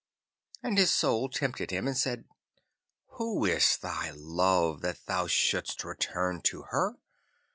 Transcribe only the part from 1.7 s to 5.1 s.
and said, 'Who is thy love, that